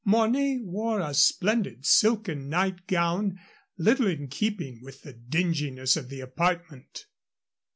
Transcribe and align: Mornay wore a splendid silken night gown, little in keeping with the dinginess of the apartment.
Mornay 0.03 0.57
wore 0.57 0.99
a 0.99 1.13
splendid 1.13 1.85
silken 1.85 2.49
night 2.49 2.87
gown, 2.87 3.39
little 3.77 4.07
in 4.07 4.27
keeping 4.29 4.81
with 4.81 5.03
the 5.03 5.13
dinginess 5.13 5.95
of 5.95 6.09
the 6.09 6.21
apartment. 6.21 7.05